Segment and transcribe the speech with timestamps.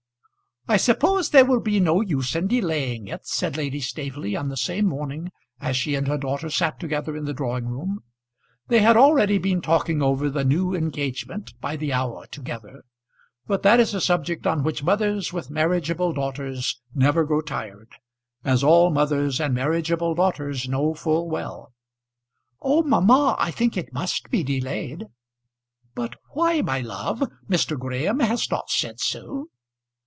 [0.67, 4.55] "I suppose there will be no use in delaying it," said Lady Staveley on the
[4.55, 8.03] same morning as she and her daughter sat together in the drawing room.
[8.67, 12.83] They had already been talking over the new engagement by the hour, together;
[13.47, 17.89] but that is a subject on which mothers with marriageable daughters never grow tired,
[18.45, 21.73] as all mothers and marriageable daughters know full well.
[22.61, 22.83] "Oh!
[22.83, 25.07] mamma, I think it must be delayed."
[25.95, 27.23] "But why, my love?
[27.49, 27.77] Mr.
[27.79, 29.47] Graham has not said so?"